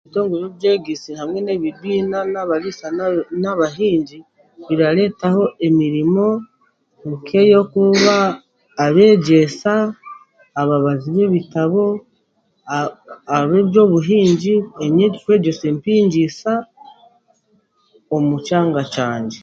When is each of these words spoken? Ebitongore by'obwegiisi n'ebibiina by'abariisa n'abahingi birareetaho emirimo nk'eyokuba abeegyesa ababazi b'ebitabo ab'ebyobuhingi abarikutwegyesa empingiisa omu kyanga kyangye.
Ebitongore 0.03 0.45
by'obwegiisi 0.57 1.09
n'ebibiina 1.43 2.17
by'abariisa 2.31 2.87
n'abahingi 3.41 4.17
birareetaho 4.67 5.43
emirimo 5.67 6.25
nk'eyokuba 7.09 8.17
abeegyesa 8.85 9.73
ababazi 10.61 11.07
b'ebitabo 11.13 11.83
ab'ebyobuhingi 13.39 14.53
abarikutwegyesa 14.83 15.63
empingiisa 15.71 16.51
omu 18.15 18.35
kyanga 18.45 18.81
kyangye. 18.93 19.39